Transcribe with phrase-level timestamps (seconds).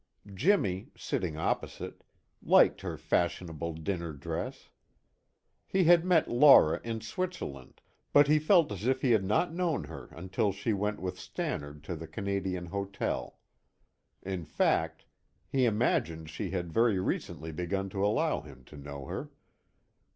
[0.33, 2.03] Jimmy, sitting opposite,
[2.41, 4.69] liked her fashionable dinner dress.
[5.67, 9.83] He had met Laura in Switzerland, but he felt as if he had not known
[9.83, 13.37] her until she went with Stannard to the Canadian hotel.
[14.23, 15.05] In fact,
[15.47, 19.29] he imagined she had very recently begun to allow him to know her.